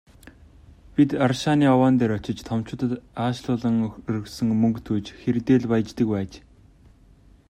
Бид 0.95 1.09
рашааны 1.31 1.65
овоон 1.73 1.95
дээр 1.99 2.13
очиж 2.17 2.37
томчуудад 2.49 2.93
аашлуулан, 3.23 3.75
өргөсөн 4.09 4.49
мөнгө 4.61 4.81
түүж 4.87 5.05
хэрдээ 5.21 5.57
л 5.59 5.69
«баяждаг» 5.71 6.07
байж. 6.13 6.31